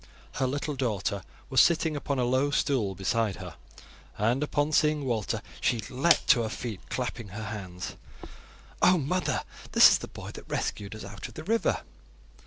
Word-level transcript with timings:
Her 0.31 0.47
little 0.47 0.73
daughter 0.75 1.21
was 1.51 1.61
sitting 1.61 1.95
upon 1.95 2.17
a 2.17 2.23
low 2.25 2.49
stool 2.49 2.95
beside 2.95 3.35
her, 3.35 3.53
and 4.17 4.41
upon 4.41 4.71
seeing 4.71 5.05
Walter 5.05 5.43
she 5.61 5.77
leapt 5.91 6.25
to 6.29 6.41
her 6.41 6.49
feet, 6.49 6.81
clapping 6.89 7.27
her 7.27 7.43
hands. 7.53 7.97
"Oh! 8.81 8.97
mother, 8.97 9.43
this 9.73 9.91
is 9.91 9.99
the 9.99 10.07
boy 10.07 10.31
that 10.31 10.49
rescued 10.49 10.95
us 10.95 11.03
out 11.03 11.27
of 11.27 11.35
the 11.35 11.43
river." 11.43 11.81